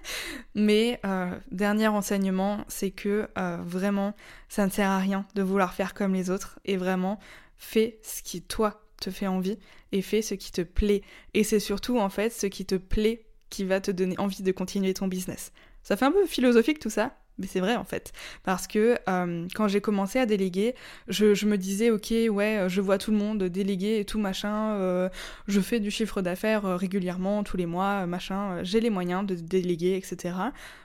[0.55, 4.15] mais euh, dernier enseignement, c'est que euh, vraiment,
[4.49, 7.19] ça ne sert à rien de vouloir faire comme les autres et vraiment,
[7.57, 9.59] fais ce qui toi te fait envie
[9.93, 11.03] et fais ce qui te plaît.
[11.35, 14.53] Et c'est surtout en fait ce qui te plaît qui va te donner envie de
[14.53, 15.53] continuer ton business.
[15.83, 18.13] Ça fait un peu philosophique tout ça, mais c'est vrai en fait.
[18.45, 20.75] Parce que euh, quand j'ai commencé à déléguer,
[21.09, 25.09] je, me disais, ok, ouais, je vois tout le monde déléguer et tout, machin, euh,
[25.49, 29.35] je fais du chiffre d'affaires euh, régulièrement, tous les mois, machin, j'ai les moyens de
[29.35, 30.35] déléguer, etc.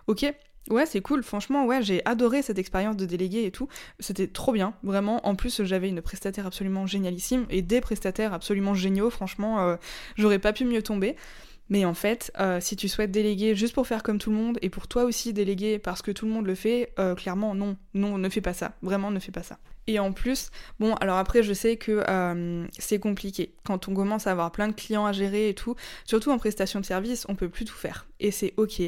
[0.07, 0.25] Ok,
[0.71, 1.21] Ouais, c'est cool.
[1.21, 3.67] Franchement, ouais, j'ai adoré cette expérience de déléguer et tout.
[3.99, 5.23] C'était trop bien, vraiment.
[5.27, 9.11] En plus, j'avais une prestataire absolument génialissime et des prestataires absolument géniaux.
[9.11, 9.77] Franchement,
[10.15, 11.17] j'aurais pas pu mieux tomber.
[11.69, 14.57] Mais en fait, euh, si tu souhaites déléguer juste pour faire comme tout le monde
[14.61, 17.75] et pour toi aussi déléguer parce que tout le monde le fait, euh, clairement non,
[17.93, 18.73] non, ne fais pas ça.
[18.81, 19.57] Vraiment, ne fais pas ça.
[19.87, 23.53] Et en plus, bon, alors après, je sais que euh, c'est compliqué.
[23.63, 26.79] Quand on commence à avoir plein de clients à gérer et tout, surtout en prestation
[26.79, 28.07] de service, on peut plus tout faire.
[28.19, 28.81] Et c'est ok.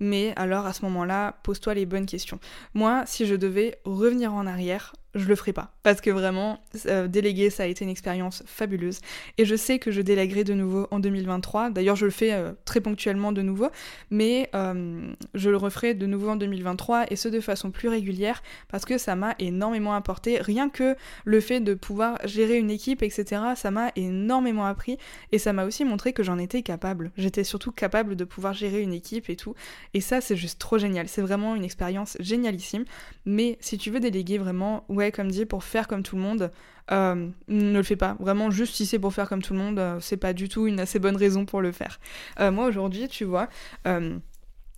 [0.00, 2.40] Mais alors à ce moment-là, pose-toi les bonnes questions.
[2.74, 5.72] Moi, si je devais revenir en arrière, je le ferai pas.
[5.82, 9.00] Parce que vraiment, euh, déléguer, ça a été une expérience fabuleuse.
[9.38, 11.70] Et je sais que je déléguerai de nouveau en 2023.
[11.70, 13.68] D'ailleurs, je le fais euh, très ponctuellement de nouveau.
[14.10, 18.84] Mais je le referai de nouveau en 2023 et ce de façon plus régulière parce
[18.84, 20.39] que ça m'a énormément apporté.
[20.40, 24.98] Rien que le fait de pouvoir gérer une équipe, etc., ça m'a énormément appris.
[25.32, 27.10] Et ça m'a aussi montré que j'en étais capable.
[27.16, 29.54] J'étais surtout capable de pouvoir gérer une équipe et tout.
[29.94, 31.08] Et ça, c'est juste trop génial.
[31.08, 32.84] C'est vraiment une expérience génialissime.
[33.26, 36.50] Mais si tu veux déléguer vraiment, ouais, comme dit, pour faire comme tout le monde,
[36.92, 38.16] euh, ne le fais pas.
[38.18, 40.66] Vraiment, juste si c'est pour faire comme tout le monde, euh, c'est pas du tout
[40.66, 42.00] une assez bonne raison pour le faire.
[42.40, 43.48] Euh, moi, aujourd'hui, tu vois,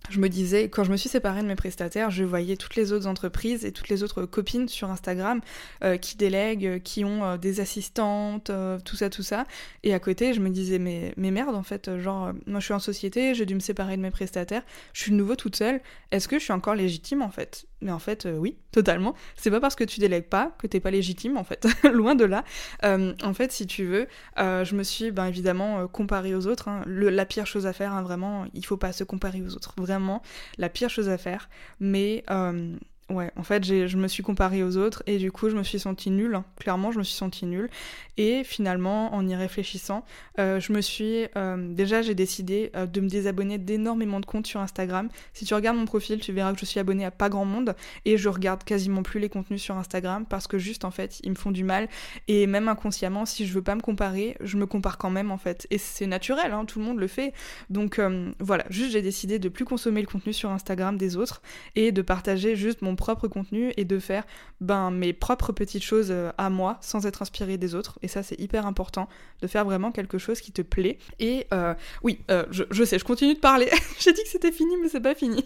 [0.09, 2.91] je me disais, quand je me suis séparée de mes prestataires, je voyais toutes les
[2.91, 5.39] autres entreprises et toutes les autres copines sur Instagram
[5.83, 9.45] euh, qui délèguent, qui ont euh, des assistantes, euh, tout ça, tout ça.
[9.83, 12.79] Et à côté, je me disais, mais, merde, en fait, genre, moi je suis en
[12.79, 16.27] société, j'ai dû me séparer de mes prestataires, je suis de nouveau toute seule, est-ce
[16.27, 17.65] que je suis encore légitime en fait?
[17.81, 19.13] Mais en fait, oui, totalement.
[19.35, 22.25] C'est pas parce que tu délègues pas que t'es pas légitime en fait, loin de
[22.25, 22.43] là.
[22.83, 26.67] en fait, si tu veux, je me suis ben, évidemment comparée aux autres.
[26.67, 26.83] Hein.
[26.87, 29.73] la pire chose à faire, hein, vraiment, il faut pas se comparer aux autres.
[30.57, 31.49] La pire chose à faire.
[31.79, 32.75] Mais euh,
[33.13, 35.77] Ouais, en fait, je me suis comparée aux autres et du coup, je me suis
[35.77, 36.41] sentie nulle.
[36.59, 37.69] Clairement, je me suis sentie nulle.
[38.17, 40.03] Et finalement, en y réfléchissant,
[40.39, 41.27] euh, je me suis.
[41.35, 45.09] Euh, déjà, j'ai décidé euh, de me désabonner d'énormément de comptes sur Instagram.
[45.33, 47.75] Si tu regardes mon profil, tu verras que je suis abonnée à pas grand monde
[48.05, 51.29] et je regarde quasiment plus les contenus sur Instagram parce que juste, en fait, ils
[51.29, 51.89] me font du mal.
[52.27, 55.37] Et même inconsciemment, si je veux pas me comparer, je me compare quand même, en
[55.37, 55.67] fait.
[55.69, 57.31] Et c'est naturel, hein, tout le monde le fait.
[57.69, 58.01] Donc
[58.39, 61.43] voilà, juste, j'ai décidé de plus consommer le contenu sur Instagram des autres
[61.75, 64.23] et de partager juste mon propre contenu et de faire
[64.61, 67.99] ben, mes propres petites choses euh, à moi sans être inspiré des autres.
[68.01, 69.09] Et ça, c'est hyper important
[69.41, 70.97] de faire vraiment quelque chose qui te plaît.
[71.19, 73.69] Et euh, oui, euh, je, sais, je continue de parler.
[73.99, 75.43] J'ai dit que c'était fini, mais c'est pas fini.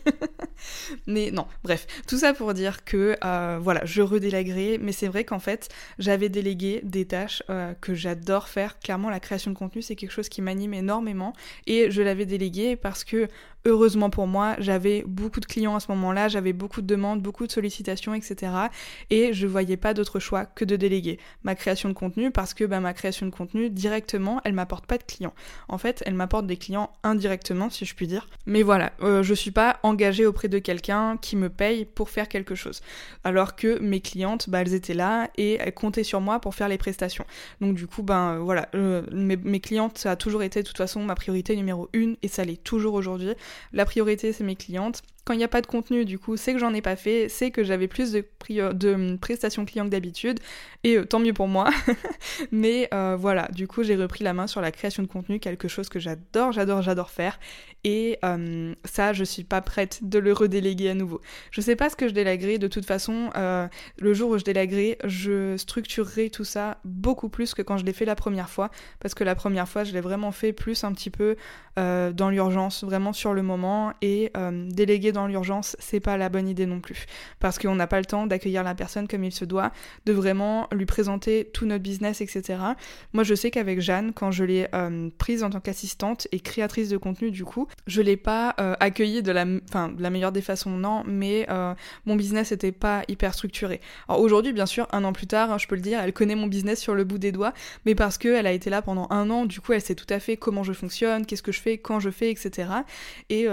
[1.08, 3.18] mais non, bref, tout ça pour dire que
[3.60, 7.42] voilà, je redélaguerai, mais c'est vrai qu'en fait, j'avais délégué des tâches
[7.82, 8.78] que j'adore faire.
[8.80, 11.34] Clairement, la création de contenu, c'est quelque chose qui m'anime énormément.
[11.66, 13.28] Et je l'avais délégué parce que
[13.68, 17.46] heureusement pour moi, j'avais beaucoup de clients à ce moment-là, j'avais beaucoup de demandes, beaucoup
[17.46, 18.52] de sollicitations, etc.
[19.10, 22.64] Et je voyais pas d'autre choix que de déléguer ma création de contenu parce que
[22.64, 25.34] bah, ma création de contenu directement, elle m'apporte pas de clients.
[25.68, 28.28] En fait, elle m'apporte des clients indirectement, si je puis dire.
[28.46, 32.30] Mais voilà, euh, je suis pas engagée auprès de quelqu'un qui me paye pour faire
[32.30, 32.82] quelque chose.
[33.24, 36.70] Alors que mes clientes, bah, elles étaient là et elles comptaient sur moi pour faire
[36.70, 37.26] les prestations.
[37.62, 40.78] Donc du coup, ben voilà, euh, mes, mes clientes, ça a toujours été de toute
[40.78, 43.34] façon ma priorité numéro une et ça l'est toujours aujourd'hui.
[43.74, 45.02] La priorité, c'est mes clientes.
[45.28, 47.28] Quand il n'y a pas de contenu, du coup, c'est que j'en ai pas fait,
[47.28, 48.24] c'est que j'avais plus de,
[48.72, 50.40] de hum, prestations clients que d'habitude,
[50.86, 51.70] et euh, tant mieux pour moi.
[52.54, 55.68] Mais euh, voilà, du coup, j'ai repris la main sur la création de contenu, quelque
[55.68, 57.42] chose que j'adore, j'adore, j'adore faire,
[57.84, 61.20] et hum, ça, je suis pas prête de le redéléguer à nouveau.
[61.52, 63.68] Je sais pas ce que je délaguerai, de toute façon, euh,
[64.00, 67.92] le jour où je délaguerai, je structurerai tout ça beaucoup plus que quand je l'ai
[67.92, 70.94] fait la première fois, parce que la première fois, je l'ai vraiment fait plus un
[70.94, 71.36] petit peu
[71.76, 74.32] dans l'urgence, vraiment sur le moment, et
[74.72, 77.06] déléguer dans l'urgence, c'est pas la bonne idée non plus.
[77.40, 79.72] Parce qu'on n'a pas le temps d'accueillir la personne comme il se doit,
[80.06, 82.60] de vraiment lui présenter tout notre business, etc.
[83.14, 86.90] Moi, je sais qu'avec Jeanne, quand je l'ai euh, prise en tant qu'assistante et créatrice
[86.90, 90.42] de contenu, du coup, je l'ai pas euh, accueillie de la, de la meilleure des
[90.42, 91.74] façons, non, mais euh,
[92.06, 93.82] mon business était pas hyper structuré.
[94.10, 96.48] Aujourd'hui, bien sûr, un an plus tard, hein, je peux le dire, elle connaît mon
[96.48, 97.54] business sur le bout des doigts,
[97.86, 100.20] mais parce qu'elle a été là pendant un an, du coup, elle sait tout à
[100.20, 102.70] fait comment je fonctionne, qu'est-ce que je fais, quand je fais, etc.
[103.30, 103.48] Et,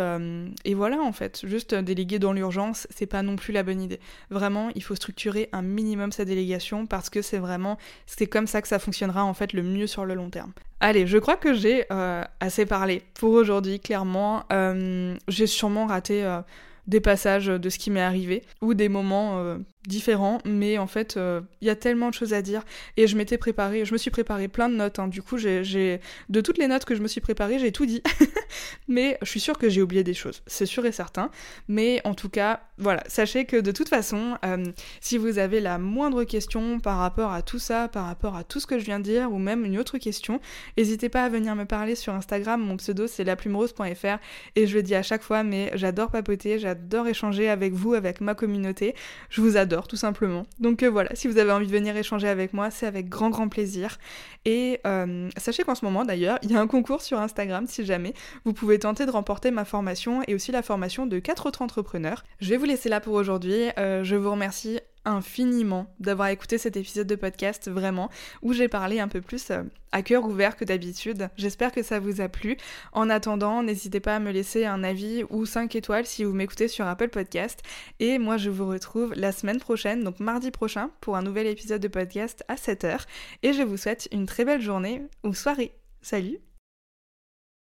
[0.65, 4.01] et voilà, en fait, juste déléguer dans l'urgence, c'est pas non plus la bonne idée.
[4.29, 8.61] Vraiment, il faut structurer un minimum sa délégation parce que c'est vraiment, c'est comme ça
[8.61, 10.53] que ça fonctionnera en fait le mieux sur le long terme.
[10.81, 14.43] Allez, je crois que j'ai euh, assez parlé pour aujourd'hui, clairement.
[14.53, 16.41] Euh, j'ai sûrement raté euh,
[16.89, 21.41] des passages de ce qui m'est arrivé ou des moments différents, mais en fait, euh,
[21.61, 22.63] il y a tellement de choses à dire.
[22.97, 24.99] Et je m'étais préparé, je me suis préparé plein de notes.
[24.99, 25.09] Hein.
[25.09, 28.03] Du coup, j'ai, de toutes les notes que je me suis préparé, j'ai tout dit.
[28.89, 31.31] mais je suis sûre que j'ai oublié des choses, c'est sûr et certain.
[31.69, 34.65] Mais en tout cas, voilà, sachez que de toute façon, euh,
[35.01, 38.61] si vous avez la moindre question par rapport à tout ça, par rapport à tout
[38.61, 40.41] ce que je viens de dire, ou même une autre question,
[40.79, 42.61] n'hésitez pas à venir me parler sur Instagram.
[42.61, 44.19] Mon pseudo, c'est laplumerose.fr.
[44.57, 48.21] Et je le dis à chaque fois, mais j'adore papoter, j'adore échanger avec vous, avec
[48.21, 48.95] ma communauté.
[49.29, 50.45] Je vous adore tout simplement.
[50.61, 53.31] Donc euh, voilà, si vous avez envie de venir échanger avec moi, c'est avec grand
[53.31, 53.99] grand plaisir.
[54.45, 57.85] Et euh, sachez qu'en ce moment d'ailleurs, il y a un concours sur Instagram si
[57.85, 61.63] jamais vous pouvez tenter de remporter ma formation et aussi la formation de 4 autres
[61.63, 62.25] entrepreneurs.
[62.41, 63.71] Je vais vous laisser là pour aujourd'hui.
[63.79, 68.11] Euh, je vous remercie infiniment d'avoir écouté cet épisode de podcast, vraiment,
[68.43, 69.63] où j'ai parlé un peu plus euh,
[69.93, 71.29] à cœur ouvert que d'habitude.
[71.37, 72.57] J'espère que ça vous a plu.
[72.93, 76.69] En attendant, n'hésitez pas à me laisser un avis ou 5 étoiles si vous m'écoutez
[76.69, 77.61] sur Apple Podcast.
[78.01, 81.81] Et moi, je vous retrouve la semaine prochaine, donc mardi prochain, pour un nouvel épisode
[81.81, 83.01] de podcast à 7h.
[83.43, 85.73] Et je vous souhaite une très belle journée ou soirée.
[86.03, 86.39] Salut